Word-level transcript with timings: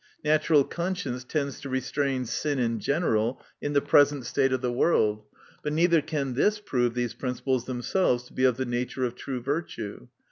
Natural 0.23 0.63
conscience 0.63 1.23
tends 1.23 1.59
to 1.61 1.69
restrain 1.69 2.25
sin 2.25 2.57
in 2.57 2.79
general, 2.79 3.39
in 3.61 3.73
the 3.73 3.81
present 3.81 4.25
state 4.25 4.51
of 4.51 4.59
the 4.61 4.73
world. 4.73 5.21
But 5.61 5.73
neither 5.73 6.01
can 6.01 6.33
this 6.33 6.59
prove 6.59 6.95
these 6.95 7.13
principles 7.13 7.65
themselves 7.65 8.23
to 8.23 8.33
be 8.33 8.43
of 8.43 8.57
the 8.57 8.65
na 8.65 8.83
ture 8.89 9.03
of 9.03 9.13
true 9.13 9.43
viitue. 9.43 10.07